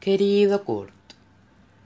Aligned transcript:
Querido 0.00 0.64
Kurt, 0.64 0.94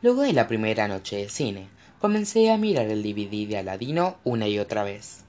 luego 0.01 0.23
de 0.23 0.33
la 0.33 0.47
primera 0.47 0.87
noche 0.87 1.17
de 1.17 1.29
cine, 1.29 1.67
comencé 1.99 2.53
a 2.53 2.57
mirar 2.57 2.87
el 2.87 3.03
DVD 3.03 3.49
de 3.49 3.59
Aladino 3.59 4.19
una 4.23 4.47
y 4.47 4.61
otra 4.61 4.85
vez. 4.85 5.25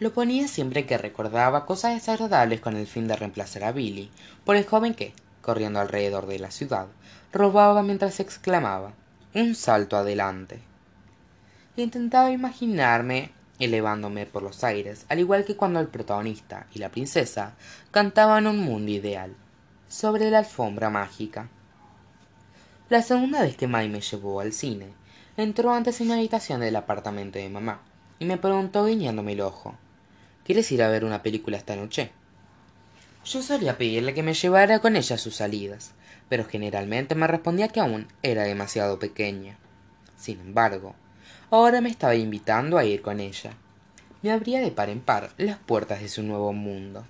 Lo 0.00 0.14
ponía 0.14 0.48
siempre 0.48 0.86
que 0.86 0.96
recordaba 0.96 1.66
cosas 1.66 1.92
desagradables 1.92 2.62
con 2.62 2.78
el 2.78 2.86
fin 2.86 3.08
de 3.08 3.14
reemplazar 3.14 3.64
a 3.64 3.72
Billy 3.72 4.10
por 4.46 4.56
el 4.56 4.64
joven 4.64 4.94
que, 4.94 5.12
corriendo 5.42 5.80
alrededor 5.80 6.26
de 6.26 6.38
la 6.38 6.50
ciudad, 6.50 6.86
robaba 7.30 7.82
mientras 7.82 8.20
exclamaba 8.20 8.94
un 9.34 9.54
salto 9.54 9.98
adelante. 9.98 10.60
Intentaba 11.76 12.30
imaginarme 12.30 13.32
elevándome 13.58 14.24
por 14.24 14.42
los 14.42 14.64
aires, 14.64 15.04
al 15.10 15.18
igual 15.18 15.44
que 15.44 15.56
cuando 15.56 15.78
el 15.78 15.88
protagonista 15.88 16.68
y 16.72 16.78
la 16.78 16.88
princesa 16.88 17.52
cantaban 17.90 18.46
un 18.46 18.60
mundo 18.60 18.92
ideal, 18.92 19.36
sobre 19.88 20.30
la 20.30 20.38
alfombra 20.38 20.88
mágica. 20.88 21.50
La 22.90 23.02
segunda 23.02 23.42
vez 23.42 23.54
que 23.54 23.66
Mai 23.66 23.90
me 23.90 24.00
llevó 24.00 24.40
al 24.40 24.54
cine, 24.54 24.86
entró 25.36 25.74
antes 25.74 26.00
en 26.00 26.06
mi 26.06 26.14
habitación 26.14 26.60
del 26.62 26.74
apartamento 26.74 27.38
de 27.38 27.50
mamá 27.50 27.82
y 28.18 28.24
me 28.24 28.38
preguntó 28.38 28.86
guiñándome 28.86 29.32
el 29.32 29.42
ojo: 29.42 29.74
¿Quieres 30.42 30.72
ir 30.72 30.82
a 30.82 30.88
ver 30.88 31.04
una 31.04 31.22
película 31.22 31.58
esta 31.58 31.76
noche? 31.76 32.12
Yo 33.26 33.42
solía 33.42 33.76
pedirle 33.76 34.14
que 34.14 34.22
me 34.22 34.32
llevara 34.32 34.78
con 34.78 34.96
ella 34.96 35.16
a 35.16 35.18
sus 35.18 35.36
salidas, 35.36 35.92
pero 36.30 36.46
generalmente 36.46 37.14
me 37.14 37.26
respondía 37.26 37.68
que 37.68 37.80
aún 37.80 38.08
era 38.22 38.44
demasiado 38.44 38.98
pequeña. 38.98 39.58
Sin 40.16 40.40
embargo, 40.40 40.94
ahora 41.50 41.82
me 41.82 41.90
estaba 41.90 42.14
invitando 42.14 42.78
a 42.78 42.86
ir 42.86 43.02
con 43.02 43.20
ella. 43.20 43.52
Me 44.22 44.32
abría 44.32 44.60
de 44.60 44.70
par 44.70 44.88
en 44.88 45.00
par 45.00 45.32
las 45.36 45.58
puertas 45.58 46.00
de 46.00 46.08
su 46.08 46.22
nuevo 46.22 46.54
mundo. 46.54 47.04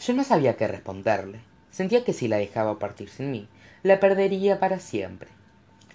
Yo 0.00 0.14
no 0.14 0.24
sabía 0.24 0.56
qué 0.56 0.66
responderle. 0.68 1.40
Sentía 1.70 2.02
que 2.02 2.14
si 2.14 2.28
la 2.28 2.38
dejaba 2.38 2.78
partir 2.78 3.10
sin 3.10 3.30
mí, 3.30 3.46
la 3.82 4.00
perdería 4.00 4.58
para 4.60 4.78
siempre. 4.78 5.30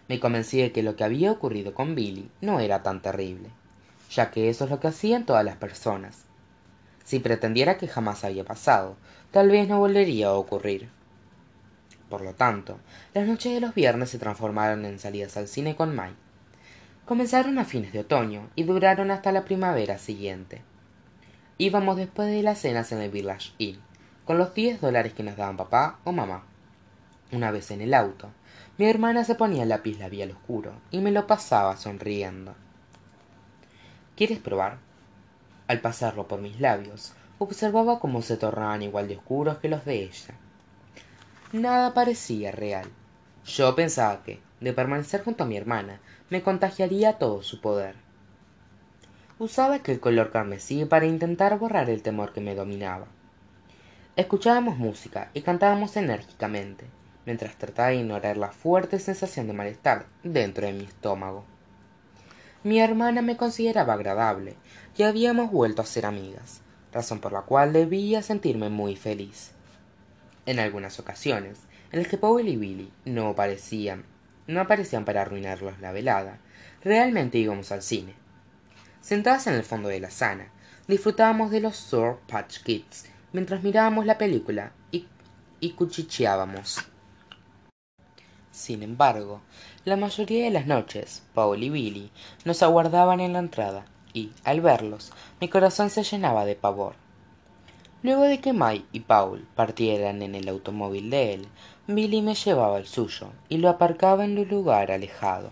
Me 0.08 0.20
convencí 0.20 0.62
de 0.62 0.72
que 0.72 0.84
lo 0.84 0.96
que 0.96 1.04
había 1.04 1.32
ocurrido 1.32 1.74
con 1.74 1.96
Billy 1.96 2.30
no 2.42 2.60
era 2.60 2.84
tan 2.84 3.02
terrible, 3.02 3.50
ya 4.10 4.32
que 4.32 4.50
eso 4.50 4.66
es 4.66 4.70
lo 4.70 4.80
que 4.80 4.88
hacían 4.88 5.26
todas 5.26 5.44
las 5.44 5.58
personas. 5.58 6.26
Si 7.04 7.20
pretendiera 7.20 7.78
que 7.78 7.88
jamás 7.88 8.24
había 8.24 8.46
pasado, 8.46 8.96
tal 9.32 9.50
vez 9.50 9.68
no 9.68 9.80
volvería 9.80 10.28
a 10.28 10.34
ocurrir. 10.34 10.90
Por 12.10 12.22
lo 12.22 12.34
tanto, 12.34 12.78
las 13.14 13.28
noches 13.28 13.54
de 13.54 13.60
los 13.60 13.74
viernes 13.74 14.10
se 14.10 14.20
transformaron 14.20 14.86
en 14.86 15.00
salidas 15.00 15.36
al 15.36 15.48
cine 15.48 15.76
con 15.76 15.96
Mike. 15.96 16.16
Comenzaron 17.06 17.58
a 17.58 17.66
fines 17.66 17.92
de 17.92 18.00
otoño 18.00 18.50
y 18.56 18.64
duraron 18.64 19.12
hasta 19.12 19.32
la 19.32 19.44
primavera 19.44 19.98
siguiente. 19.98 20.62
Íbamos 21.58 21.98
después 21.98 22.30
de 22.30 22.44
las 22.44 22.60
cenas 22.60 22.92
en 22.92 23.00
el 23.00 23.12
Village 23.12 23.52
Inn, 23.58 23.80
con 24.26 24.38
los 24.38 24.54
diez 24.54 24.80
dólares 24.80 25.14
que 25.14 25.24
nos 25.24 25.36
daban 25.36 25.58
papá 25.58 26.00
o 26.04 26.12
mamá. 26.12 26.44
Una 27.34 27.50
vez 27.50 27.72
en 27.72 27.82
el 27.82 27.96
auto, 27.96 28.30
mi 28.78 28.86
hermana 28.86 29.24
se 29.24 29.34
ponía 29.34 29.64
el 29.64 29.70
lápiz 29.70 29.98
labial 29.98 30.30
oscuro 30.30 30.74
y 30.92 31.00
me 31.00 31.10
lo 31.10 31.26
pasaba 31.26 31.76
sonriendo. 31.78 32.54
¿Quieres 34.16 34.38
probar? 34.38 34.78
Al 35.68 35.82
pasarlo 35.82 36.28
por 36.28 36.42
mis 36.42 36.60
labios, 36.60 37.14
observaba 37.40 38.00
cómo 38.00 38.22
se 38.22 38.38
tornaban 38.38 38.84
igual 38.84 39.08
de 39.08 39.18
oscuros 39.18 39.58
que 39.58 39.68
los 39.68 39.84
de 39.84 40.04
ella. 40.04 40.36
Nada 41.54 41.96
parecía 41.96 42.52
real. 42.52 42.88
Yo 43.48 43.74
pensaba 43.76 44.22
que, 44.22 44.40
de 44.62 44.72
permanecer 44.72 45.24
junto 45.24 45.44
a 45.44 45.48
mi 45.48 45.58
hermana, 45.58 46.02
me 46.30 46.44
contagiaría 46.44 47.18
todo 47.18 47.42
su 47.42 47.62
poder. 47.62 47.96
Usaba 49.40 49.74
aquel 49.74 50.00
color 50.00 50.30
carmesí 50.32 50.86
para 50.86 51.08
intentar 51.08 51.58
borrar 51.58 51.90
el 51.90 52.04
temor 52.04 52.32
que 52.32 52.42
me 52.42 52.54
dominaba. 52.54 53.08
Escuchábamos 54.16 54.78
música 54.78 55.32
y 55.34 55.42
cantábamos 55.42 55.98
enérgicamente, 55.98 56.86
mientras 57.26 57.56
trataba 57.56 57.90
de 57.90 57.98
ignorar 57.98 58.38
la 58.38 58.52
fuerte 58.52 59.00
sensación 59.00 59.48
de 59.48 59.54
malestar 59.54 60.06
dentro 60.24 60.66
de 60.66 60.74
mi 60.74 60.84
estómago. 60.84 61.46
Mi 62.64 62.80
hermana 62.80 63.22
me 63.22 63.38
consideraba 63.38 63.94
agradable 63.94 64.56
y 64.98 65.04
habíamos 65.04 65.52
vuelto 65.52 65.82
a 65.82 65.86
ser 65.86 66.06
amigas, 66.06 66.62
razón 66.92 67.20
por 67.20 67.34
la 67.34 67.42
cual 67.42 67.74
debía 67.74 68.22
sentirme 68.22 68.70
muy 68.70 68.96
feliz. 68.96 69.52
En 70.46 70.60
algunas 70.60 71.00
ocasiones, 71.00 71.60
en 71.92 72.00
las 72.00 72.08
que 72.08 72.18
Paul 72.18 72.48
y 72.48 72.56
Billy 72.56 72.92
no 73.06 73.30
aparecían, 73.30 74.06
no 74.48 74.62
aparecían 74.62 75.06
para 75.06 75.22
arruinarlos 75.22 75.80
la 75.80 75.92
velada, 75.92 76.40
realmente 76.84 77.38
íbamos 77.38 77.72
al 77.72 77.82
cine. 77.82 78.14
Sentadas 79.02 79.48
en 79.48 79.56
el 79.56 79.64
fondo 79.64 79.90
de 79.90 80.00
la 80.00 80.10
sala, 80.10 80.48
disfrutábamos 80.88 81.52
de 81.52 81.60
los 81.60 81.76
Sour 81.76 82.20
Patch 82.28 82.64
Kids 82.64 83.06
mientras 83.34 83.64
mirábamos 83.64 84.06
la 84.06 84.18
película 84.18 84.72
y, 84.92 85.08
y 85.60 85.72
cuchicheábamos. 85.72 86.88
Sin 88.54 88.84
embargo, 88.84 89.42
la 89.84 89.98
mayoría 89.98 90.44
de 90.44 90.52
las 90.52 90.68
noches, 90.68 91.24
Paul 91.34 91.64
y 91.64 91.72
Billy 91.72 92.12
nos 92.46 92.62
aguardaban 92.62 93.20
en 93.20 93.34
la 93.34 93.40
entrada 93.40 93.86
y, 94.14 94.30
al 94.44 94.62
verlos, 94.62 95.12
mi 95.42 95.50
corazón 95.50 95.90
se 95.90 96.04
llenaba 96.04 96.46
de 96.46 96.56
pavor. 96.56 96.94
Luego 98.04 98.22
de 98.22 98.40
que 98.40 98.54
May 98.54 98.86
y 98.92 99.00
Paul 99.00 99.48
partieran 99.56 100.22
en 100.22 100.36
el 100.36 100.48
automóvil 100.50 101.10
de 101.10 101.34
él, 101.34 101.48
Billy 101.88 102.22
me 102.22 102.36
llevaba 102.36 102.78
el 102.78 102.86
suyo 102.86 103.30
y 103.50 103.58
lo 103.58 103.70
aparcaba 103.70 104.24
en 104.24 104.38
un 104.38 104.48
lugar 104.48 104.92
alejado. 104.92 105.50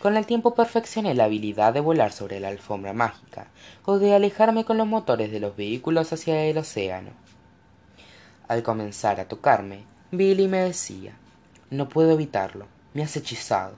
Con 0.00 0.16
el 0.16 0.26
tiempo 0.26 0.54
perfeccioné 0.54 1.12
la 1.12 1.24
habilidad 1.24 1.74
de 1.74 1.80
volar 1.80 2.12
sobre 2.12 2.38
la 2.38 2.48
alfombra 2.48 2.92
mágica 2.92 3.48
o 3.84 3.98
de 3.98 4.14
alejarme 4.14 4.64
con 4.64 4.76
los 4.78 4.86
motores 4.86 5.32
de 5.32 5.40
los 5.40 5.56
vehículos 5.56 6.12
hacia 6.12 6.44
el 6.44 6.56
océano. 6.58 7.10
Al 8.46 8.62
comenzar 8.62 9.18
a 9.18 9.26
tocarme, 9.26 9.82
Billy 10.12 10.46
me 10.46 10.58
decía 10.58 11.16
No 11.70 11.88
puedo 11.88 12.12
evitarlo, 12.12 12.66
me 12.94 13.02
has 13.02 13.16
hechizado. 13.16 13.74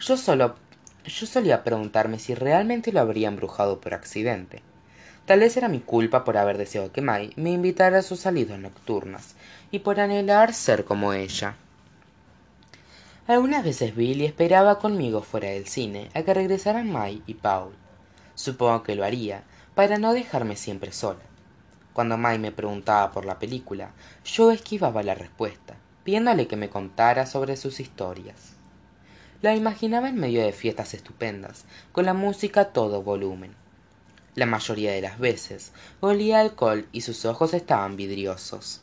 Yo 0.00 0.16
solo 0.16 0.56
yo 1.04 1.26
solía 1.26 1.64
preguntarme 1.64 2.18
si 2.18 2.34
realmente 2.34 2.92
lo 2.92 3.00
habría 3.00 3.28
embrujado 3.28 3.80
por 3.80 3.94
accidente. 3.94 4.62
Tal 5.26 5.40
vez 5.40 5.56
era 5.56 5.68
mi 5.68 5.80
culpa 5.80 6.24
por 6.24 6.36
haber 6.36 6.58
deseado 6.58 6.92
que 6.92 7.02
May 7.02 7.32
me 7.36 7.50
invitara 7.50 7.98
a 7.98 8.02
sus 8.02 8.20
salidas 8.20 8.58
nocturnas 8.58 9.34
y 9.70 9.80
por 9.80 10.00
anhelar 10.00 10.52
ser 10.52 10.84
como 10.84 11.12
ella. 11.12 11.56
Algunas 13.26 13.64
veces 13.64 13.94
Billy 13.94 14.24
esperaba 14.24 14.78
conmigo 14.78 15.22
fuera 15.22 15.48
del 15.48 15.66
cine 15.68 16.10
a 16.14 16.22
que 16.22 16.34
regresaran 16.34 16.90
May 16.90 17.22
y 17.26 17.34
Paul. 17.34 17.72
Supongo 18.34 18.82
que 18.82 18.96
lo 18.96 19.04
haría 19.04 19.44
para 19.74 19.98
no 19.98 20.12
dejarme 20.12 20.56
siempre 20.56 20.92
sola. 20.92 21.20
Cuando 21.92 22.16
May 22.16 22.38
me 22.38 22.52
preguntaba 22.52 23.12
por 23.12 23.24
la 23.24 23.38
película, 23.38 23.92
yo 24.24 24.50
esquivaba 24.50 25.02
la 25.02 25.14
respuesta, 25.14 25.76
pidiéndole 26.04 26.46
que 26.46 26.56
me 26.56 26.70
contara 26.70 27.26
sobre 27.26 27.56
sus 27.56 27.80
historias. 27.80 28.54
La 29.42 29.54
imaginaba 29.54 30.08
en 30.08 30.16
medio 30.16 30.42
de 30.44 30.52
fiestas 30.52 30.94
estupendas, 30.94 31.64
con 31.92 32.04
la 32.04 32.14
música 32.14 32.60
a 32.62 32.72
todo 32.72 33.02
volumen. 33.02 33.54
La 34.34 34.46
mayoría 34.46 34.92
de 34.92 35.00
las 35.00 35.18
veces 35.18 35.72
olía 36.00 36.40
alcohol 36.40 36.86
y 36.92 37.00
sus 37.00 37.24
ojos 37.24 37.54
estaban 37.54 37.96
vidriosos. 37.96 38.82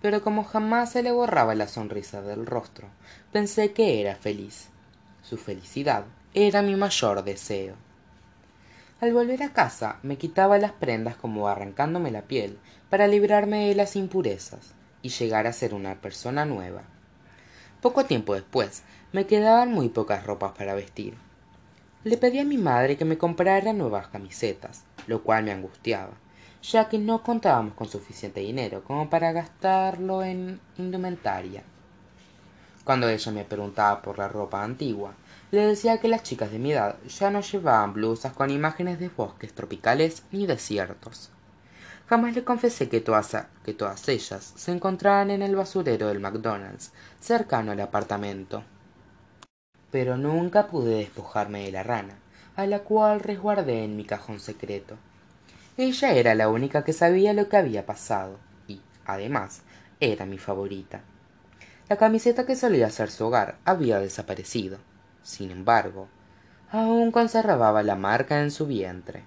Pero 0.00 0.22
como 0.22 0.44
jamás 0.44 0.92
se 0.92 1.02
le 1.02 1.12
borraba 1.12 1.54
la 1.54 1.68
sonrisa 1.68 2.22
del 2.22 2.46
rostro, 2.46 2.88
pensé 3.32 3.72
que 3.72 4.00
era 4.00 4.16
feliz. 4.16 4.68
Su 5.22 5.36
felicidad 5.36 6.04
era 6.32 6.62
mi 6.62 6.76
mayor 6.76 7.24
deseo. 7.24 7.74
Al 9.00 9.12
volver 9.12 9.42
a 9.42 9.52
casa 9.52 9.98
me 10.02 10.16
quitaba 10.16 10.58
las 10.58 10.72
prendas 10.72 11.16
como 11.16 11.48
arrancándome 11.48 12.10
la 12.10 12.22
piel 12.22 12.58
para 12.90 13.06
librarme 13.06 13.68
de 13.68 13.74
las 13.74 13.96
impurezas 13.96 14.74
y 15.04 15.10
llegar 15.10 15.46
a 15.46 15.52
ser 15.52 15.74
una 15.74 16.00
persona 16.00 16.46
nueva. 16.46 16.82
Poco 17.82 18.06
tiempo 18.06 18.34
después 18.34 18.82
me 19.12 19.26
quedaban 19.26 19.70
muy 19.70 19.90
pocas 19.90 20.24
ropas 20.24 20.52
para 20.52 20.74
vestir. 20.74 21.14
Le 22.04 22.16
pedí 22.16 22.38
a 22.38 22.44
mi 22.44 22.56
madre 22.56 22.96
que 22.96 23.04
me 23.04 23.18
comprara 23.18 23.74
nuevas 23.74 24.08
camisetas, 24.08 24.84
lo 25.06 25.22
cual 25.22 25.44
me 25.44 25.52
angustiaba, 25.52 26.14
ya 26.62 26.88
que 26.88 26.98
no 26.98 27.22
contábamos 27.22 27.74
con 27.74 27.86
suficiente 27.86 28.40
dinero 28.40 28.82
como 28.82 29.10
para 29.10 29.32
gastarlo 29.32 30.24
en 30.24 30.58
indumentaria. 30.78 31.62
Cuando 32.82 33.06
ella 33.06 33.30
me 33.30 33.44
preguntaba 33.44 34.00
por 34.00 34.18
la 34.18 34.28
ropa 34.28 34.64
antigua, 34.64 35.12
le 35.50 35.66
decía 35.66 36.00
que 36.00 36.08
las 36.08 36.22
chicas 36.22 36.50
de 36.50 36.58
mi 36.58 36.72
edad 36.72 36.96
ya 37.06 37.30
no 37.30 37.42
llevaban 37.42 37.92
blusas 37.92 38.32
con 38.32 38.48
imágenes 38.48 38.98
de 38.98 39.10
bosques 39.10 39.54
tropicales 39.54 40.22
ni 40.32 40.46
desiertos. 40.46 41.30
Jamás 42.08 42.34
le 42.34 42.44
confesé 42.44 42.88
que 42.88 43.00
todas, 43.00 43.46
que 43.64 43.74
todas 43.74 44.08
ellas 44.08 44.52
se 44.56 44.72
encontraban 44.72 45.30
en 45.30 45.42
el 45.42 45.56
basurero 45.56 46.08
del 46.08 46.20
McDonald's, 46.20 46.92
cercano 47.20 47.72
al 47.72 47.80
apartamento 47.80 48.62
pero 49.94 50.16
nunca 50.16 50.66
pude 50.66 50.96
despojarme 50.96 51.66
de 51.66 51.70
la 51.70 51.84
rana, 51.84 52.16
a 52.56 52.66
la 52.66 52.80
cual 52.80 53.20
resguardé 53.20 53.84
en 53.84 53.94
mi 53.94 54.04
cajón 54.04 54.40
secreto. 54.40 54.96
Ella 55.76 56.14
era 56.14 56.34
la 56.34 56.48
única 56.48 56.82
que 56.82 56.92
sabía 56.92 57.32
lo 57.32 57.48
que 57.48 57.58
había 57.58 57.86
pasado, 57.86 58.40
y, 58.66 58.80
además, 59.06 59.62
era 60.00 60.26
mi 60.26 60.36
favorita. 60.36 61.02
La 61.88 61.96
camiseta 61.96 62.44
que 62.44 62.56
solía 62.56 62.90
ser 62.90 63.08
su 63.08 63.24
hogar 63.24 63.58
había 63.64 64.00
desaparecido. 64.00 64.78
Sin 65.22 65.52
embargo, 65.52 66.08
aún 66.72 67.12
conservaba 67.12 67.84
la 67.84 67.94
marca 67.94 68.42
en 68.42 68.50
su 68.50 68.66
vientre. 68.66 69.22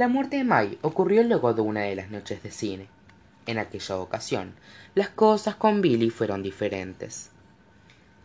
La 0.00 0.08
muerte 0.08 0.38
de 0.38 0.44
May 0.44 0.78
ocurrió 0.80 1.22
luego 1.24 1.52
de 1.52 1.60
una 1.60 1.82
de 1.82 1.94
las 1.94 2.10
noches 2.10 2.42
de 2.42 2.50
cine. 2.50 2.88
En 3.44 3.58
aquella 3.58 3.98
ocasión, 3.98 4.54
las 4.94 5.10
cosas 5.10 5.56
con 5.56 5.82
Billy 5.82 6.08
fueron 6.08 6.42
diferentes. 6.42 7.28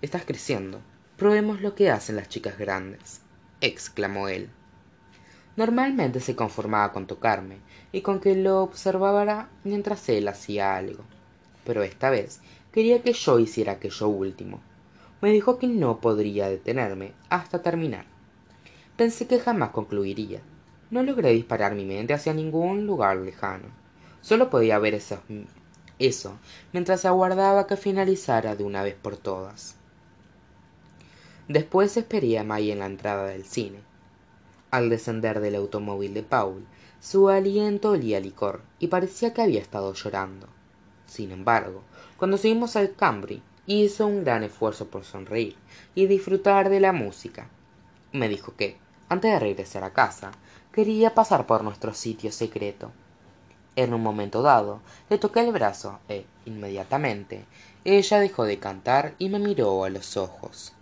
Estás 0.01 0.23
creciendo. 0.23 0.79
Probemos 1.17 1.59
lo 1.59 1.75
que 1.75 1.91
hacen 1.91 2.15
las 2.15 2.29
chicas 2.29 2.57
grandes, 2.57 3.19
exclamó 3.59 4.29
él. 4.29 4.47
Normalmente 5.57 6.21
se 6.21 6.33
conformaba 6.33 6.93
con 6.93 7.07
tocarme 7.07 7.57
y 7.91 7.99
con 7.99 8.21
que 8.21 8.37
lo 8.37 8.61
observara 8.61 9.49
mientras 9.65 10.07
él 10.07 10.29
hacía 10.29 10.77
algo. 10.77 11.03
Pero 11.65 11.83
esta 11.83 12.09
vez 12.09 12.39
quería 12.71 13.01
que 13.01 13.11
yo 13.11 13.37
hiciera 13.37 13.73
aquello 13.73 14.07
último. 14.07 14.61
Me 15.19 15.29
dijo 15.29 15.59
que 15.59 15.67
no 15.67 15.99
podría 15.99 16.47
detenerme 16.47 17.11
hasta 17.29 17.61
terminar. 17.61 18.05
Pensé 18.95 19.27
que 19.27 19.41
jamás 19.41 19.71
concluiría. 19.71 20.39
No 20.91 21.03
logré 21.03 21.31
disparar 21.31 21.75
mi 21.75 21.85
mente 21.85 22.13
hacia 22.13 22.33
ningún 22.33 22.85
lugar 22.85 23.17
lejano. 23.17 23.67
Solo 24.21 24.49
podía 24.49 24.79
ver 24.79 24.93
eso, 24.93 25.19
eso 25.99 26.37
mientras 26.73 27.05
aguardaba 27.05 27.67
que 27.67 27.77
finalizara 27.77 28.55
de 28.55 28.63
una 28.63 28.83
vez 28.83 28.95
por 28.95 29.17
todas. 29.17 29.75
Después 31.47 31.95
esperé 31.95 32.39
a 32.39 32.43
May 32.43 32.71
en 32.71 32.79
la 32.79 32.87
entrada 32.87 33.27
del 33.27 33.45
cine. 33.45 33.79
Al 34.71 34.89
descender 34.89 35.39
del 35.39 35.55
automóvil 35.55 36.13
de 36.13 36.23
Paul, 36.23 36.65
su 36.99 37.29
aliento 37.29 37.91
olía 37.91 38.17
a 38.17 38.19
licor 38.19 38.61
y 38.79 38.87
parecía 38.87 39.33
que 39.33 39.41
había 39.41 39.61
estado 39.61 39.93
llorando. 39.93 40.47
Sin 41.05 41.31
embargo, 41.31 41.83
cuando 42.17 42.37
seguimos 42.37 42.75
al 42.75 42.95
Cambry, 42.95 43.41
hizo 43.67 44.07
un 44.07 44.23
gran 44.23 44.43
esfuerzo 44.43 44.87
por 44.87 45.03
sonreír 45.03 45.55
y 45.93 46.07
disfrutar 46.07 46.69
de 46.69 46.79
la 46.79 46.93
música. 46.93 47.47
Me 48.11 48.27
dijo 48.27 48.55
que, 48.55 48.77
antes 49.07 49.31
de 49.31 49.39
regresar 49.39 49.83
a 49.83 49.93
casa, 49.93 50.31
quería 50.75 51.13
pasar 51.13 51.47
por 51.47 51.63
nuestro 51.63 51.93
sitio 51.93 52.33
secreto. 52.33 52.91
En 53.77 53.93
un 53.93 54.03
momento 54.03 54.41
dado, 54.41 54.81
le 55.09 55.17
toqué 55.17 55.39
el 55.39 55.53
brazo 55.53 56.01
e, 56.09 56.25
inmediatamente, 56.45 57.45
ella 57.85 58.19
dejó 58.19 58.43
de 58.43 58.59
cantar 58.59 59.13
y 59.17 59.29
me 59.29 59.39
miró 59.39 59.85
a 59.85 59.89
los 59.89 60.17
ojos. 60.17 60.73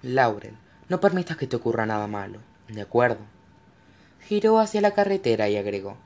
Laurel, 0.00 0.56
no 0.88 0.98
permitas 0.98 1.36
que 1.36 1.46
te 1.46 1.56
ocurra 1.56 1.84
nada 1.84 2.06
malo, 2.06 2.38
¿de 2.68 2.80
acuerdo? 2.80 3.20
Giró 4.26 4.58
hacia 4.58 4.80
la 4.80 4.92
carretera 4.92 5.50
y 5.50 5.58
agregó, 5.58 5.98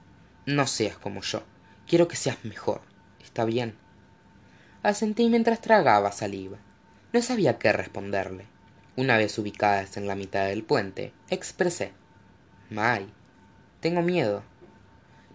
no 0.45 0.67
seas 0.67 0.99
como 0.99 1.21
yo, 1.21 1.45
quiero 1.87 2.09
que 2.09 2.17
seas 2.17 2.45
mejor, 2.45 2.81
¿está 3.23 3.45
bien? 3.45 3.77
Asentí 4.83 5.29
mientras 5.29 5.61
tragaba 5.61 6.11
saliva. 6.11 6.59
No 7.13 7.23
sabía 7.23 7.57
qué 7.57 7.73
responderle. 7.73 8.47
Una 8.97 9.17
vez 9.17 9.39
ubicadas 9.39 9.97
en 9.97 10.09
la 10.09 10.17
mitad 10.17 10.47
del 10.47 10.65
puente, 10.65 11.13
expresé, 11.31 11.93
May, 12.75 13.07
tengo 13.79 14.03
miedo. 14.03 14.43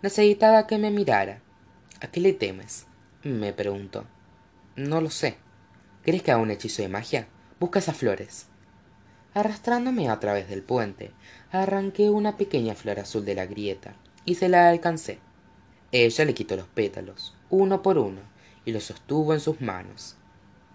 Necesitaba 0.01 0.67
que 0.67 0.77
me 0.77 0.91
mirara. 0.91 1.39
¿A 2.01 2.07
qué 2.07 2.19
le 2.19 2.33
temes? 2.33 2.85
me 3.23 3.53
preguntó. 3.53 4.03
No 4.75 4.99
lo 4.99 5.09
sé. 5.09 5.37
¿Crees 6.03 6.21
que 6.21 6.31
haga 6.31 6.41
un 6.41 6.51
hechizo 6.51 6.81
de 6.81 6.89
magia? 6.89 7.29
Busca 7.57 7.79
esas 7.79 7.95
flores. 7.95 8.47
Arrastrándome 9.33 10.09
a 10.09 10.19
través 10.19 10.49
del 10.49 10.63
puente, 10.63 11.11
arranqué 11.49 12.09
una 12.09 12.35
pequeña 12.35 12.75
flor 12.75 12.99
azul 12.99 13.23
de 13.23 13.35
la 13.35 13.45
grieta 13.45 13.93
y 14.25 14.35
se 14.35 14.49
la 14.49 14.67
alcancé. 14.67 15.19
Ella 15.93 16.25
le 16.25 16.33
quitó 16.33 16.57
los 16.57 16.67
pétalos, 16.67 17.37
uno 17.49 17.81
por 17.81 17.97
uno, 17.97 18.19
y 18.65 18.73
los 18.73 18.83
sostuvo 18.83 19.33
en 19.33 19.39
sus 19.39 19.61
manos. 19.61 20.17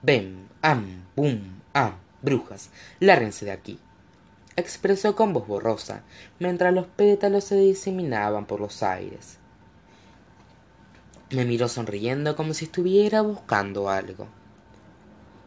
Bem, 0.01 0.49
am, 0.63 1.05
bum, 1.15 1.61
am, 1.75 1.97
brujas, 2.23 2.71
lárguense 3.01 3.45
de 3.45 3.53
aquí, 3.53 3.79
expresó 4.57 5.17
con 5.17 5.33
voz 5.33 5.47
borrosa, 5.47 6.03
mientras 6.39 6.73
los 6.73 6.87
pétalos 6.87 7.45
se 7.45 7.57
diseminaban 7.57 8.47
por 8.47 8.61
los 8.61 8.83
aires. 8.83 9.39
Me 11.31 11.45
miró 11.45 11.69
sonriendo 11.69 12.37
como 12.37 12.55
si 12.55 12.67
estuviera 12.67 13.23
buscando 13.23 13.89
algo. 13.89 14.29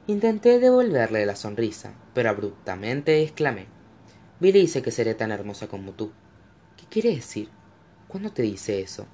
Intenté 0.07 0.59
devolverle 0.59 1.25
la 1.25 1.36
sonrisa, 1.36 1.94
pero 2.13 2.30
abruptamente 2.30 3.21
exclamé. 3.24 3.68
Billy 4.39 4.62
dice 4.62 4.81
que 4.81 4.92
seré 4.92 5.15
tan 5.15 5.31
hermosa 5.31 5.68
como 5.68 5.92
tú. 5.94 6.12
¿Qué 6.75 6.86
quiere 6.86 7.15
decir? 7.15 7.50
¿Cuándo 8.07 8.31
te 8.31 8.42
dice 8.42 8.81
eso? 8.81 9.06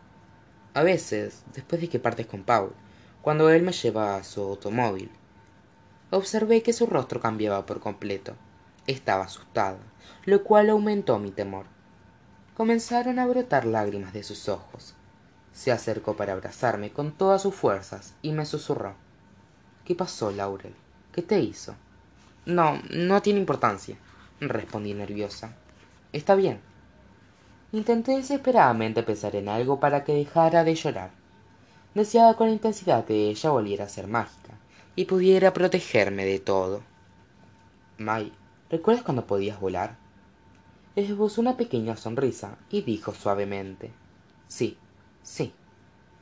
A 0.74 0.84
veces, 0.84 1.44
después 1.54 1.82
de 1.82 1.90
que 1.90 2.00
partes 2.00 2.26
con 2.26 2.44
Paul, 2.44 2.74
cuando 3.22 3.50
él 3.50 3.64
me 3.64 3.72
lleva 3.72 4.16
a 4.16 4.24
su 4.24 4.42
automóvil. 4.42 5.10
Observé 6.12 6.62
que 6.62 6.74
su 6.74 6.86
rostro 6.86 7.20
cambiaba 7.20 7.66
por 7.66 7.80
completo. 7.80 8.36
Estaba 8.88 9.24
asustada, 9.24 9.78
lo 10.26 10.44
cual 10.44 10.70
aumentó 10.70 11.18
mi 11.20 11.32
temor. 11.32 11.66
Comenzaron 12.56 13.18
a 13.18 13.26
brotar 13.26 13.66
lágrimas 13.66 14.14
de 14.14 14.24
sus 14.24 14.50
ojos. 14.50 14.94
Se 15.54 15.72
acercó 15.72 16.16
para 16.16 16.34
abrazarme 16.34 16.92
con 16.92 17.12
todas 17.12 17.42
sus 17.42 17.56
fuerzas 17.56 18.14
y 18.22 18.32
me 18.32 18.46
susurró. 18.46 18.96
¿Qué 19.86 19.96
pasó, 19.96 20.32
Laurel? 20.32 20.74
¿Qué 21.12 21.22
te 21.22 21.40
hizo? 21.40 21.76
No, 22.46 22.82
no 22.90 23.22
tiene 23.22 23.40
importancia, 23.40 23.98
respondí 24.40 24.94
nerviosa. 24.94 25.56
Está 26.12 26.36
bien. 26.36 26.60
Intenté 27.72 28.18
desesperadamente 28.18 29.02
pensar 29.02 29.36
en 29.36 29.50
algo 29.50 29.80
para 29.80 30.04
que 30.04 30.14
dejara 30.14 30.64
de 30.64 30.76
llorar. 30.76 31.12
Deseaba 31.96 32.36
con 32.36 32.50
intensidad 32.50 33.06
que 33.06 33.30
ella 33.30 33.50
volviera 33.50 33.86
a 33.86 33.90
ser 33.90 34.08
mágica 34.08 34.54
y 34.96 35.06
pudiera 35.06 35.54
protegerme 35.54 36.26
de 36.26 36.40
todo. 36.40 36.82
May, 37.98 38.34
¿recuerdas 38.74 39.04
cuando 39.04 39.28
podías 39.28 39.60
volar? 39.60 39.98
Esbozó 40.96 41.42
una 41.42 41.58
pequeña 41.58 41.96
sonrisa 41.96 42.58
y 42.72 42.82
dijo 42.82 43.14
suavemente: 43.14 43.92
Sí, 44.48 44.80
sí. 45.22 45.54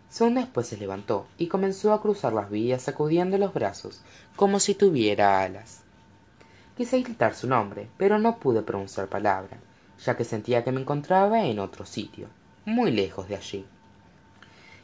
Según 0.10 0.34
después 0.36 0.68
se 0.68 0.76
levantó 0.76 1.28
y 1.38 1.48
comenzó 1.48 1.94
a 1.94 2.02
cruzar 2.02 2.34
las 2.34 2.50
vías 2.50 2.82
sacudiendo 2.82 3.38
los 3.38 3.54
brazos 3.54 4.02
como 4.36 4.60
si 4.60 4.76
tuviera 4.76 5.42
alas. 5.42 5.84
Quise 6.76 7.02
gritar 7.02 7.36
su 7.36 7.48
nombre, 7.48 7.88
pero 7.96 8.20
no 8.20 8.38
pude 8.38 8.64
pronunciar 8.64 9.08
palabra, 9.08 9.58
ya 10.04 10.18
que 10.18 10.26
sentía 10.26 10.66
que 10.66 10.74
me 10.74 10.82
encontraba 10.82 11.46
en 11.46 11.58
otro 11.58 11.86
sitio, 11.86 12.28
muy 12.66 12.92
lejos 12.92 13.30
de 13.30 13.38
allí. 13.38 13.66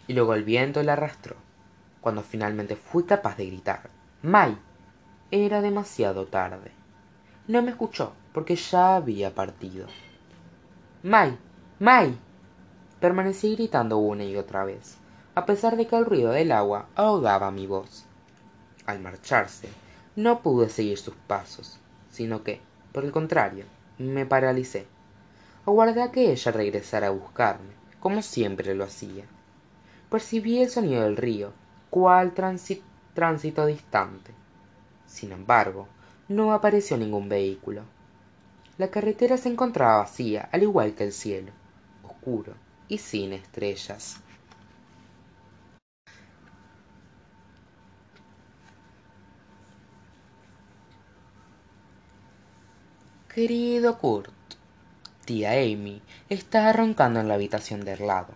Y 0.07 0.13
luego 0.13 0.35
el 0.35 0.45
viento 0.45 0.81
la 0.83 0.93
arrastró. 0.93 1.35
Cuando 1.99 2.21
finalmente 2.21 2.77
fui 2.77 3.03
capaz 3.03 3.35
de 3.35 3.47
gritar, 3.47 3.89
¡May! 4.21 4.57
Era 5.31 5.59
demasiado 5.59 6.27
tarde. 6.27 6.76
No 7.47 7.61
me 7.61 7.71
escuchó 7.71 8.13
porque 8.33 8.55
ya 8.55 8.95
había 8.95 9.33
partido. 9.33 9.87
¡May! 11.03 11.37
¡May! 11.79 12.17
Permanecí 12.99 13.55
gritando 13.55 13.97
una 13.97 14.23
y 14.23 14.35
otra 14.35 14.65
vez 14.65 14.97
a 15.37 15.45
pesar 15.45 15.77
de 15.77 15.85
que 15.85 15.95
el 15.95 16.03
ruido 16.03 16.31
del 16.31 16.51
agua 16.51 16.87
ahogaba 16.95 17.51
mi 17.51 17.67
voz. 17.67 18.05
Al 18.87 18.99
marcharse, 18.99 19.69
no 20.15 20.41
pude 20.41 20.67
seguir 20.67 20.97
sus 20.97 21.13
pasos, 21.13 21.77
sino 22.09 22.41
que, 22.41 22.59
por 22.91 23.05
el 23.05 23.11
contrario, 23.11 23.65
me 23.99 24.25
paralicé. 24.25 24.87
Aguardé 25.67 26.01
a 26.01 26.11
que 26.11 26.31
ella 26.31 26.51
regresara 26.51 27.07
a 27.07 27.11
buscarme, 27.11 27.69
como 27.99 28.23
siempre 28.23 28.73
lo 28.73 28.83
hacía. 28.83 29.25
Percibí 30.09 30.57
el 30.57 30.71
sonido 30.71 31.03
del 31.03 31.17
río, 31.17 31.53
cual 31.91 32.33
tránsito 32.33 33.67
distante. 33.67 34.31
Sin 35.05 35.31
embargo, 35.31 35.87
no 36.29 36.53
apareció 36.53 36.97
ningún 36.97 37.29
vehículo. 37.29 37.83
La 38.77 38.89
carretera 38.89 39.37
se 39.37 39.49
encontraba 39.49 39.97
vacía, 39.99 40.49
al 40.51 40.63
igual 40.63 40.93
que 40.93 41.05
el 41.05 41.13
cielo, 41.13 41.51
oscuro 42.03 42.53
y 42.87 42.97
sin 42.97 43.33
estrellas. 43.33 44.17
Querido 53.33 53.99
Kurt, 53.99 54.33
tía 55.25 55.51
Amy 55.51 56.01
estaba 56.27 56.73
roncando 56.73 57.19
en 57.19 57.27
la 57.27 57.35
habitación 57.35 57.85
del 57.85 58.07
lado. 58.07 58.33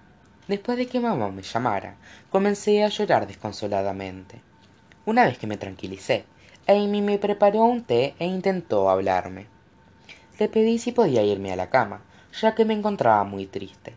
Después 0.48 0.78
de 0.78 0.86
que 0.86 1.00
mamá 1.00 1.30
me 1.32 1.42
llamara, 1.42 1.96
comencé 2.30 2.84
a 2.84 2.90
llorar 2.90 3.26
desconsoladamente. 3.26 4.42
Una 5.06 5.26
vez 5.26 5.40
que 5.40 5.48
me 5.48 5.58
tranquilicé, 5.58 6.26
Amy 6.72 7.02
me 7.02 7.18
preparó 7.18 7.64
un 7.64 7.84
té 7.84 8.16
e 8.20 8.26
intentó 8.26 8.90
hablarme. 8.90 9.48
Le 10.40 10.50
pedí 10.50 10.80
si 10.80 10.92
podía 10.92 11.24
irme 11.24 11.52
a 11.52 11.56
la 11.56 11.70
cama, 11.70 12.02
ya 12.42 12.56
que 12.56 12.66
me 12.66 12.74
encontraba 12.74 13.24
muy 13.24 13.46
triste. 13.46 13.96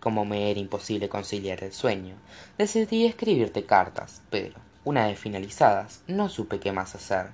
Como 0.00 0.24
me 0.24 0.50
era 0.50 0.60
imposible 0.60 1.08
conciliar 1.08 1.64
el 1.64 1.72
sueño, 1.72 2.14
decidí 2.56 3.06
escribirte 3.06 3.64
cartas, 3.64 4.22
pero, 4.30 4.56
una 4.84 5.06
vez 5.06 5.18
finalizadas, 5.18 6.02
no 6.06 6.28
supe 6.28 6.60
qué 6.60 6.72
más 6.72 6.94
hacer. 6.94 7.30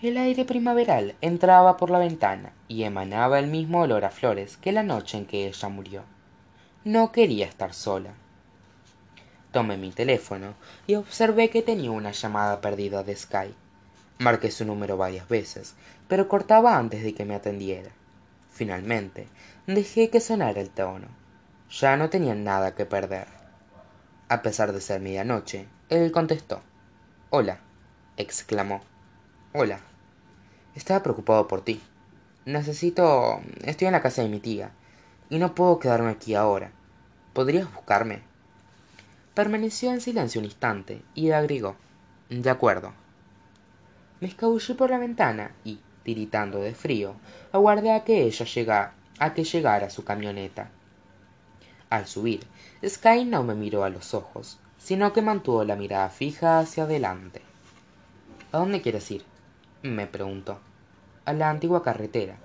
El 0.00 0.16
aire 0.16 0.44
primaveral 0.44 1.14
entraba 1.20 1.76
por 1.76 1.90
la 1.90 1.98
ventana 1.98 2.52
y 2.66 2.82
emanaba 2.82 3.38
el 3.38 3.46
mismo 3.46 3.82
olor 3.82 4.04
a 4.04 4.10
flores 4.10 4.56
que 4.56 4.72
la 4.72 4.82
noche 4.82 5.18
en 5.18 5.26
que 5.26 5.46
ella 5.46 5.68
murió. 5.68 6.02
No 6.84 7.12
quería 7.12 7.46
estar 7.46 7.72
sola. 7.72 8.14
Tomé 9.52 9.76
mi 9.76 9.92
teléfono 9.92 10.54
y 10.86 10.96
observé 10.96 11.50
que 11.50 11.62
tenía 11.62 11.90
una 11.90 12.10
llamada 12.12 12.60
perdida 12.60 13.04
de 13.04 13.14
Sky. 13.14 13.54
Marqué 14.18 14.50
su 14.50 14.64
número 14.64 14.96
varias 14.96 15.28
veces, 15.28 15.74
pero 16.08 16.28
cortaba 16.28 16.76
antes 16.76 17.02
de 17.04 17.14
que 17.14 17.24
me 17.24 17.34
atendiera. 17.34 17.90
Finalmente, 18.50 19.28
dejé 19.66 20.10
que 20.10 20.20
sonara 20.20 20.60
el 20.60 20.70
tono. 20.70 21.08
Ya 21.70 21.96
no 21.96 22.10
tenía 22.10 22.34
nada 22.34 22.74
que 22.74 22.86
perder. 22.86 23.26
a 24.32 24.40
pesar 24.40 24.72
de 24.72 24.80
ser 24.80 24.98
medianoche 25.02 25.66
él 25.90 26.10
contestó 26.10 26.62
hola 27.28 27.60
exclamó 28.16 28.80
hola 29.52 29.78
estaba 30.74 31.02
preocupado 31.02 31.46
por 31.46 31.62
ti 31.62 31.82
necesito 32.46 33.42
estoy 33.62 33.88
en 33.88 33.92
la 33.92 34.00
casa 34.00 34.22
de 34.22 34.30
mi 34.30 34.40
tía 34.40 34.70
y 35.28 35.38
no 35.38 35.54
puedo 35.54 35.78
quedarme 35.78 36.10
aquí 36.10 36.34
ahora 36.34 36.70
podrías 37.34 37.70
buscarme 37.74 38.22
permaneció 39.34 39.90
en 39.90 40.00
silencio 40.00 40.40
un 40.40 40.44
instante 40.44 41.02
y 41.14 41.30
agregó 41.30 41.76
de 42.28 42.50
acuerdo 42.50 42.92
me 44.20 44.28
escabullí 44.28 44.74
por 44.74 44.90
la 44.90 44.98
ventana 44.98 45.52
y 45.64 45.80
tiritando 46.04 46.58
de 46.58 46.74
frío 46.74 47.16
aguardé 47.50 47.92
a 47.92 48.04
que 48.04 48.22
ella 48.22 48.92
a 49.18 49.34
que 49.34 49.44
llegara 49.44 49.90
su 49.90 50.04
camioneta. 50.04 50.70
Al 51.90 52.06
subir 52.06 52.46
sky 52.86 53.24
no 53.24 53.42
me 53.42 53.54
miró 53.54 53.84
a 53.84 53.90
los 53.90 54.14
ojos 54.14 54.58
sino 54.78 55.12
que 55.12 55.22
mantuvo 55.22 55.64
la 55.64 55.76
mirada 55.76 56.08
fija 56.08 56.58
hacia 56.58 56.84
adelante. 56.84 57.40
A 58.52 58.58
dónde 58.58 58.82
quieres 58.82 59.10
ir 59.10 59.24
me 59.82 60.06
preguntó. 60.06 60.60
A 61.24 61.32
la 61.32 61.50
antigua 61.50 61.82
carretera 61.82 62.36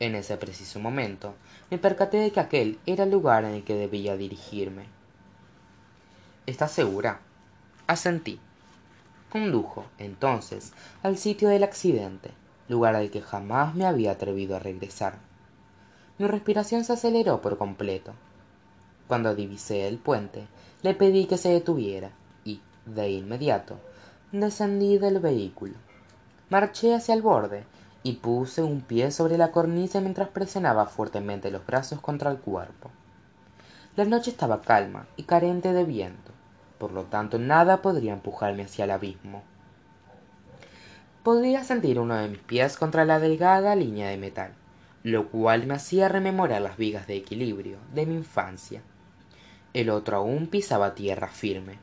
en 0.00 0.14
ese 0.14 0.36
preciso 0.36 0.80
momento 0.80 1.34
me 1.70 1.78
percaté 1.78 2.18
de 2.18 2.30
que 2.30 2.40
aquel 2.40 2.78
era 2.86 3.04
el 3.04 3.10
lugar 3.10 3.44
en 3.44 3.54
el 3.54 3.64
que 3.64 3.74
debía 3.74 4.16
dirigirme 4.16 4.86
estás 6.46 6.72
segura 6.72 7.20
asentí. 7.86 8.40
Condujo 9.30 9.84
entonces 9.98 10.72
al 11.02 11.16
sitio 11.16 11.48
del 11.48 11.62
accidente 11.62 12.30
lugar 12.68 12.96
al 12.96 13.10
que 13.10 13.22
jamás 13.22 13.74
me 13.74 13.86
había 13.86 14.12
atrevido 14.12 14.56
a 14.56 14.58
regresar. 14.58 15.18
Mi 16.18 16.26
respiración 16.26 16.84
se 16.84 16.94
aceleró 16.94 17.40
por 17.40 17.58
completo. 17.58 18.12
Cuando 19.08 19.34
divisé 19.34 19.88
el 19.88 19.98
puente 19.98 20.46
le 20.82 20.94
pedí 20.94 21.26
que 21.26 21.38
se 21.38 21.50
detuviera 21.50 22.10
y 22.44 22.60
de 22.86 23.10
inmediato 23.10 23.78
descendí 24.32 24.98
del 24.98 25.20
vehículo. 25.20 25.74
Marché 26.50 26.94
hacia 26.94 27.14
el 27.14 27.22
borde 27.22 27.64
y 28.02 28.14
puse 28.14 28.62
un 28.62 28.80
pie 28.80 29.10
sobre 29.10 29.38
la 29.38 29.52
cornisa 29.52 30.00
mientras 30.00 30.28
presionaba 30.28 30.86
fuertemente 30.86 31.50
los 31.50 31.64
brazos 31.64 32.00
contra 32.00 32.30
el 32.30 32.38
cuerpo 32.38 32.90
la 33.96 34.04
noche 34.04 34.30
estaba 34.30 34.62
calma 34.62 35.06
y 35.16 35.24
carente 35.24 35.72
de 35.72 35.84
viento. 35.84 36.32
Por 36.78 36.92
lo 36.92 37.04
tanto 37.04 37.38
nada 37.38 37.82
podría 37.82 38.12
empujarme 38.12 38.64
hacia 38.64 38.84
el 38.84 38.90
abismo. 38.90 39.42
Podía 41.22 41.62
sentir 41.62 41.98
uno 42.00 42.16
de 42.16 42.28
mis 42.28 42.38
pies 42.38 42.76
contra 42.76 43.04
la 43.04 43.20
delgada 43.20 43.76
línea 43.76 44.08
de 44.08 44.16
metal 44.16 44.54
lo 45.02 45.28
cual 45.28 45.66
me 45.66 45.74
hacía 45.74 46.08
rememorar 46.08 46.62
las 46.62 46.76
vigas 46.76 47.06
de 47.06 47.16
equilibrio 47.16 47.78
de 47.92 48.06
mi 48.06 48.14
infancia. 48.14 48.82
El 49.72 49.90
otro 49.90 50.18
aún 50.18 50.46
pisaba 50.46 50.94
tierra 50.94 51.28
firme. 51.28 51.78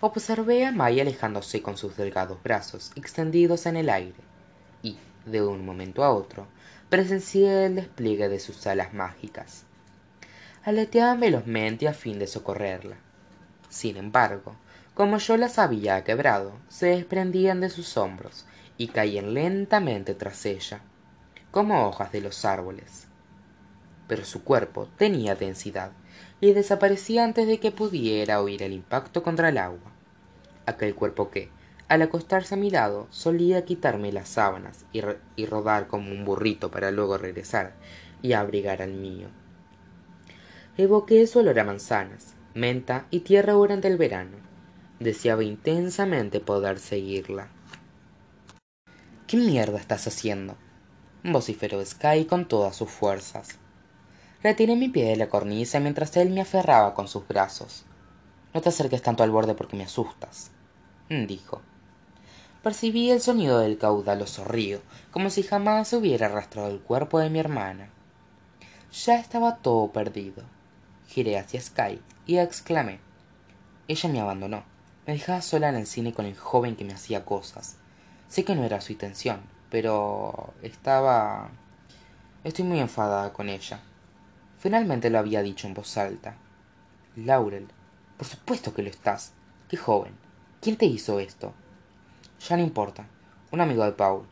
Observé 0.00 0.66
a 0.66 0.72
May 0.72 1.00
alejándose 1.00 1.62
con 1.62 1.76
sus 1.76 1.96
delgados 1.96 2.42
brazos 2.42 2.92
extendidos 2.96 3.66
en 3.66 3.76
el 3.76 3.88
aire 3.88 4.18
y 4.82 4.98
de 5.26 5.42
un 5.42 5.64
momento 5.64 6.02
a 6.02 6.12
otro 6.12 6.46
presencié 6.90 7.66
el 7.66 7.76
despliegue 7.76 8.28
de 8.28 8.40
sus 8.40 8.66
alas 8.66 8.92
mágicas 8.92 9.64
aleteaban 10.64 11.20
velozmente 11.20 11.86
a 11.88 11.92
fin 11.92 12.18
de 12.18 12.26
socorrerla. 12.26 12.96
Sin 13.68 13.96
embargo 13.96 14.56
como 14.94 15.18
yo 15.18 15.36
las 15.36 15.58
había 15.58 16.04
quebrado 16.04 16.52
se 16.68 16.86
desprendían 16.86 17.60
de 17.60 17.68
sus 17.68 17.96
hombros 17.96 18.46
y 18.78 18.88
caían 18.88 19.34
lentamente 19.34 20.14
tras 20.14 20.46
ella 20.46 20.82
como 21.50 21.88
hojas 21.88 22.12
de 22.12 22.20
los 22.20 22.44
árboles. 22.44 23.08
Pero 24.06 24.24
su 24.24 24.44
cuerpo 24.44 24.88
tenía 24.96 25.34
densidad 25.34 25.90
y 26.40 26.52
desaparecía 26.52 27.24
antes 27.24 27.48
de 27.48 27.58
que 27.58 27.72
pudiera 27.72 28.40
oír 28.40 28.62
el 28.62 28.72
impacto 28.72 29.24
contra 29.24 29.48
el 29.48 29.58
agua. 29.58 29.90
Aquel 30.66 30.94
cuerpo 30.94 31.30
que 31.30 31.50
al 31.88 32.02
acostarse 32.02 32.54
a 32.54 32.58
mi 32.58 32.70
lado 32.70 33.08
solía 33.10 33.64
quitarme 33.64 34.12
las 34.12 34.28
sábanas 34.28 34.84
y, 34.92 35.46
rodar 35.46 35.88
como 35.88 36.12
un 36.12 36.24
burrito 36.24 36.70
para 36.70 36.90
luego 36.90 37.18
regresar 37.18 37.74
y 38.22 38.32
abrigar 38.32 38.80
al 38.80 38.92
mío 38.92 39.28
evoqué 40.76 41.26
su 41.26 41.38
olor 41.40 41.58
a 41.58 41.64
manzanas 41.64 42.34
menta 42.54 43.06
y 43.10 43.20
tierra 43.20 43.54
durante 43.54 43.88
el 43.88 43.96
verano. 43.96 44.36
Deseaba 45.00 45.42
intensamente 45.42 46.40
poder 46.40 46.78
seguirla. 46.78 47.48
Qué 49.26 49.36
mierda 49.36 49.78
estás 49.78 50.06
haciendo 50.06 50.56
vociferó 51.24 51.82
sky 51.84 52.26
con 52.26 52.46
todas 52.46 52.76
sus 52.76 52.90
fuerzas. 52.90 53.58
Retiré 54.42 54.76
mi 54.76 54.90
pie 54.90 55.06
de 55.06 55.16
la 55.16 55.30
cornisa 55.30 55.80
mientras 55.80 56.16
él 56.18 56.30
me 56.30 56.42
aferraba 56.42 56.92
con 56.92 57.08
sus 57.08 57.26
brazos. 57.26 57.84
No 58.52 58.60
te 58.60 58.68
acerques 58.68 59.00
tanto 59.00 59.22
al 59.22 59.30
borde 59.30 59.54
porque 59.54 59.76
me 59.76 59.84
asustas 59.84 60.50
dijo. 61.08 61.62
Percibí 62.62 63.10
el 63.10 63.20
sonido 63.20 63.58
del 63.58 63.78
caudaloso 63.78 64.44
río 64.44 64.80
como 65.10 65.30
si 65.30 65.42
jamás 65.42 65.92
hubiera 65.92 66.26
arrastrado 66.26 66.68
el 66.68 66.80
cuerpo 66.80 67.18
de 67.18 67.30
mi 67.30 67.38
hermana. 67.38 67.90
Ya 69.04 69.18
estaba 69.18 69.56
todo 69.56 69.92
perdido 69.92 70.42
giré 71.08 71.38
hacia 71.38 71.60
sky 71.60 72.00
y 72.26 72.38
exclamé 72.38 73.00
ella 73.86 74.08
me 74.08 74.20
abandonó. 74.20 74.64
Me 75.06 75.12
dejaba 75.12 75.42
sola 75.42 75.68
en 75.68 75.74
el 75.74 75.86
cine 75.86 76.14
con 76.14 76.24
el 76.24 76.38
joven 76.38 76.74
que 76.76 76.84
me 76.84 76.94
hacía 76.94 77.26
cosas. 77.26 77.76
Sé 78.28 78.44
que 78.44 78.54
no 78.54 78.64
era 78.64 78.80
su 78.80 78.92
intención 78.92 79.42
pero 79.70 80.54
estaba 80.62 81.50
estoy 82.44 82.64
muy 82.64 82.78
enfadada 82.78 83.32
con 83.32 83.48
ella 83.48 83.80
finalmente 84.58 85.10
lo 85.10 85.18
había 85.18 85.42
dicho 85.42 85.66
en 85.66 85.74
voz 85.74 85.96
alta. 85.98 86.36
Laurel 87.16 87.66
por 88.16 88.26
supuesto 88.26 88.72
que 88.72 88.82
lo 88.82 88.88
estás. 88.88 89.32
Qué 89.68 89.76
joven. 89.76 90.14
Quién 90.60 90.76
te 90.76 90.86
hizo 90.86 91.18
esto 91.18 91.52
ya 92.48 92.56
no 92.56 92.62
importa. 92.62 93.06
Un 93.50 93.60
amigo 93.60 93.84
de 93.84 93.92
paul 93.92 94.26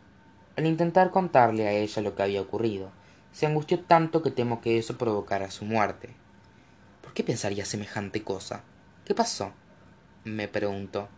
al 0.57 0.67
intentar 0.67 1.11
contarle 1.11 1.67
a 1.67 1.73
ella 1.73 2.03
lo 2.03 2.15
que 2.15 2.23
había 2.23 2.41
ocurrido 2.41 2.91
se 3.33 3.47
angustió 3.47 3.81
tanto 3.81 4.23
que 4.23 4.31
temo 4.31 4.61
que 4.61 4.79
eso 4.79 4.97
provocara 4.97 5.51
su 5.51 5.65
muerte 5.65 6.15
qué 7.15 7.25
pensaría 7.25 7.65
semejante 7.65 8.23
cosa 8.23 8.63
qué 9.05 9.15
pasó 9.15 9.53
me 10.25 10.49
preguntó 10.49 11.09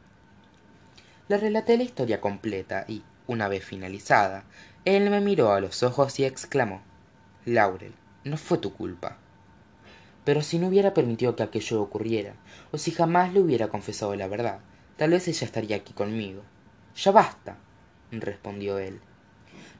le 1.28 1.38
relaté 1.38 1.76
la 1.76 1.84
historia 1.84 2.20
completa 2.20 2.84
y 2.88 3.02
una 3.26 3.48
vez 3.48 3.64
finalizada 3.64 4.44
él 4.84 5.08
me 5.10 5.20
miró 5.20 5.52
a 5.52 5.60
los 5.60 5.82
ojos 5.82 6.18
y 6.18 6.24
exclamó 6.24 6.82
laurel 7.44 7.94
no 8.24 8.38
fue 8.38 8.58
tu 8.58 8.72
culpa. 8.72 9.18
Pero 10.24 10.42
si 10.42 10.58
no 10.58 10.68
hubiera 10.68 10.94
permitido 10.94 11.36
que 11.36 11.42
aquello 11.42 11.82
ocurriera 11.82 12.34
o 12.72 12.78
si 12.78 12.90
jamás 12.90 13.32
le 13.32 13.40
hubiera 13.40 13.68
confesado 13.68 14.14
la 14.16 14.26
verdad 14.26 14.60
tal 14.96 15.10
vez 15.10 15.28
ella 15.28 15.44
estaría 15.44 15.76
aquí 15.76 15.92
conmigo. 15.92 16.42
Ya 16.96 17.12
basta 17.12 17.56
respondió 18.10 18.78
él. 18.78 19.00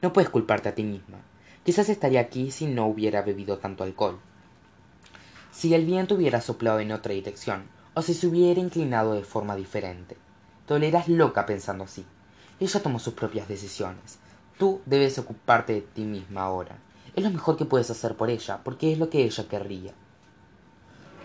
No 0.01 0.13
puedes 0.13 0.29
culparte 0.29 0.69
a 0.69 0.75
ti 0.75 0.83
misma. 0.83 1.19
Quizás 1.63 1.89
estaría 1.89 2.19
aquí 2.19 2.51
si 2.51 2.67
no 2.67 2.85
hubiera 2.85 3.21
bebido 3.21 3.57
tanto 3.57 3.83
alcohol 3.83 4.19
si 5.55 5.73
el 5.73 5.85
viento 5.85 6.15
hubiera 6.15 6.41
soplado 6.41 6.79
en 6.79 6.91
otra 6.91 7.13
dirección 7.13 7.69
o 7.93 8.01
si 8.01 8.13
se 8.13 8.27
hubiera 8.27 8.59
inclinado 8.59 9.13
de 9.13 9.23
forma 9.23 9.55
diferente. 9.55 10.17
Te 10.67 10.79
loca 11.07 11.45
pensando 11.45 11.85
así. 11.85 12.05
Ella 12.59 12.83
tomó 12.83 12.99
sus 12.99 13.13
propias 13.13 13.47
decisiones. 13.47 14.19
Tú 14.57 14.81
debes 14.85 15.17
ocuparte 15.17 15.73
de 15.73 15.81
ti 15.81 16.03
misma 16.03 16.41
ahora. 16.41 16.75
Es 17.15 17.23
lo 17.23 17.29
mejor 17.29 17.55
que 17.55 17.63
puedes 17.63 17.89
hacer 17.89 18.17
por 18.17 18.29
ella 18.29 18.59
porque 18.65 18.91
es 18.91 18.99
lo 18.99 19.09
que 19.09 19.23
ella 19.23 19.47
querría. 19.47 19.93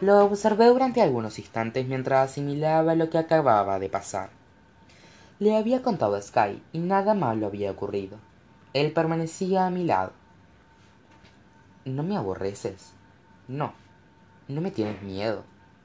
Lo 0.00 0.24
observé 0.24 0.66
durante 0.66 1.02
algunos 1.02 1.40
instantes 1.40 1.88
mientras 1.88 2.30
asimilaba 2.30 2.94
lo 2.94 3.10
que 3.10 3.18
acababa 3.18 3.80
de 3.80 3.88
pasar. 3.88 4.30
Le 5.40 5.56
había 5.56 5.82
contado 5.82 6.14
a 6.14 6.22
sky 6.22 6.62
y 6.72 6.78
nada 6.78 7.14
malo 7.14 7.46
había 7.46 7.72
ocurrido. 7.72 8.18
Él 8.74 8.92
permanecía 8.92 9.66
a 9.66 9.70
mi 9.70 9.82
lado. 9.82 10.12
No 11.84 12.04
me 12.04 12.16
aborreces 12.16 12.92
no 13.50 13.72
no 14.50 14.60
me 14.60 14.70
tienes 14.70 15.02
miedo. 15.02 15.44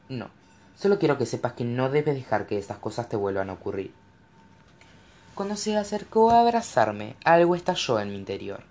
No. 0.10 0.30
Solo 0.76 1.00
quiero 1.00 1.18
que 1.18 1.26
sepas 1.26 1.54
que 1.54 1.64
no 1.64 1.90
debes 1.90 2.16
dejar 2.16 2.48
que 2.48 2.58
estas 2.58 2.78
cosas 2.78 3.08
te 3.08 3.16
vuelvan 3.16 3.50
a 3.50 3.54
ocurrir. 3.54 3.94
Cuando 5.34 5.56
se 5.56 5.78
acercó 5.78 6.32
a 6.32 6.42
abrazarme 6.42 7.16
algo 7.24 7.56
estalló 7.56 8.00
en 8.00 8.10
mi 8.10 8.16
interior. 8.16 8.64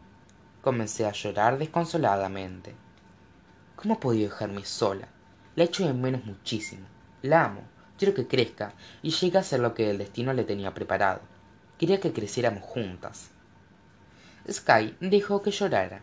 Comencé 0.63 1.07
a 1.07 1.13
llorar 1.13 1.59
desconsoladamente. 1.59 2.75
Cómo 3.77 4.01
podido 4.01 4.31
dejarme 4.31 4.65
sola 4.65 5.09
la 5.57 5.65
echo 5.65 5.87
de 5.87 5.93
menos 5.93 6.25
muchísimo. 6.25 6.87
La 7.23 7.45
amo. 7.45 7.63
Quiero 7.97 8.15
que 8.15 8.27
crezca. 8.27 8.73
Y 9.03 9.11
llegue 9.11 9.39
a 9.39 9.43
ser 9.43 9.61
lo 9.61 9.75
que 9.75 9.91
el 9.91 9.99
destino 9.99 10.33
le 10.33 10.45
tenía 10.45 10.75
preparado. 10.75 11.21
Quería 11.79 12.01
que 12.01 12.13
creciéramos 12.13 12.63
juntas. 12.63 13.31
Sky 14.51 14.97
dijo 15.01 15.43
que 15.43 15.51
llorara 15.51 16.03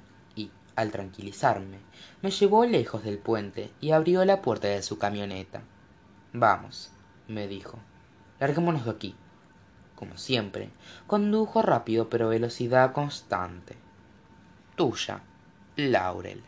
al 0.76 0.92
tranquilizarme 0.92 1.80
me 2.22 2.32
llevó 2.32 2.66
lejos 2.66 3.04
del 3.04 3.18
puente 3.18 3.72
y 3.82 3.92
abrió 3.92 4.26
la 4.26 4.42
puerta 4.42 4.68
de 4.68 4.82
su 4.82 4.98
camioneta. 4.98 5.62
Vamos 6.34 6.92
me 7.28 7.48
dijo. 7.48 7.80
Larguémonos 8.40 8.86
de 8.86 8.92
aquí 8.92 9.16
como 10.02 10.18
siempre 10.18 10.72
condujo 11.06 11.62
rápido 11.62 12.10
pero 12.10 12.28
velocidad 12.30 12.92
constante. 12.92 13.76
Tuya 14.76 15.22
laurel 15.76 16.42